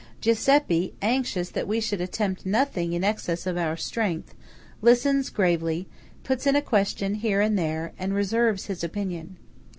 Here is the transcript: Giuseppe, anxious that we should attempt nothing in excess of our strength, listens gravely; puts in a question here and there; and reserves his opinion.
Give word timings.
Giuseppe, 0.19 0.95
anxious 1.03 1.51
that 1.51 1.67
we 1.67 1.79
should 1.79 2.01
attempt 2.01 2.43
nothing 2.43 2.93
in 2.93 3.03
excess 3.03 3.45
of 3.45 3.55
our 3.55 3.77
strength, 3.77 4.33
listens 4.81 5.29
gravely; 5.29 5.87
puts 6.23 6.47
in 6.47 6.55
a 6.55 6.61
question 6.63 7.13
here 7.13 7.39
and 7.39 7.55
there; 7.55 7.93
and 7.99 8.15
reserves 8.15 8.65
his 8.65 8.83
opinion. 8.83 9.37